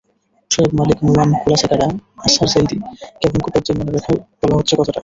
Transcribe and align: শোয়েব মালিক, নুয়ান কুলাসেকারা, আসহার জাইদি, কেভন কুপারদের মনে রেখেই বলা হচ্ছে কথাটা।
শোয়েব 0.51 0.71
মালিক, 0.79 0.99
নুয়ান 1.07 1.29
কুলাসেকারা, 1.41 1.87
আসহার 2.25 2.49
জাইদি, 2.53 2.77
কেভন 3.19 3.39
কুপারদের 3.43 3.73
মনে 3.77 3.91
রেখেই 3.91 4.17
বলা 4.41 4.55
হচ্ছে 4.57 4.73
কথাটা। 4.79 4.99